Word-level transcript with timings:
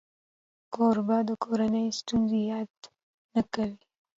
کوربه 0.73 1.17
د 1.27 1.31
کورنۍ 1.43 1.85
ستونزو 1.99 2.37
یاد 2.51 2.71
نه 3.33 3.41
کوي. 3.53 3.79